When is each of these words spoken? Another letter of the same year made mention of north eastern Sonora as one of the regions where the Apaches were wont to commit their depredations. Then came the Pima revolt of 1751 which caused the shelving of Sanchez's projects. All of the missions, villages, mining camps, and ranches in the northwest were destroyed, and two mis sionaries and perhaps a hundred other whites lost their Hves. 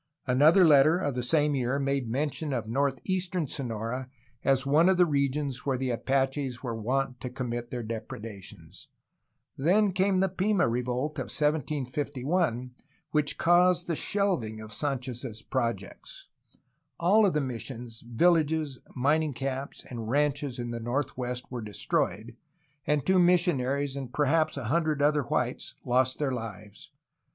Another 0.25 0.65
letter 0.65 0.97
of 0.97 1.13
the 1.13 1.21
same 1.21 1.53
year 1.53 1.77
made 1.77 2.09
mention 2.09 2.53
of 2.53 2.67
north 2.67 2.99
eastern 3.03 3.47
Sonora 3.47 4.09
as 4.43 4.65
one 4.65 4.89
of 4.89 4.97
the 4.97 5.05
regions 5.05 5.63
where 5.63 5.77
the 5.77 5.91
Apaches 5.91 6.63
were 6.63 6.73
wont 6.73 7.19
to 7.21 7.29
commit 7.29 7.69
their 7.69 7.83
depredations. 7.83 8.87
Then 9.57 9.91
came 9.93 10.17
the 10.17 10.27
Pima 10.27 10.67
revolt 10.67 11.19
of 11.19 11.25
1751 11.29 12.71
which 13.11 13.37
caused 13.37 13.85
the 13.85 13.95
shelving 13.95 14.59
of 14.59 14.73
Sanchez's 14.73 15.43
projects. 15.43 16.29
All 16.99 17.23
of 17.23 17.33
the 17.35 17.39
missions, 17.39 18.01
villages, 18.07 18.79
mining 18.95 19.33
camps, 19.33 19.85
and 19.87 20.09
ranches 20.09 20.57
in 20.57 20.71
the 20.71 20.79
northwest 20.79 21.51
were 21.51 21.61
destroyed, 21.61 22.35
and 22.87 23.05
two 23.05 23.19
mis 23.19 23.45
sionaries 23.45 23.95
and 23.95 24.11
perhaps 24.11 24.57
a 24.57 24.63
hundred 24.65 24.99
other 25.03 25.21
whites 25.21 25.75
lost 25.85 26.17
their 26.17 26.31
Hves. 26.31 26.89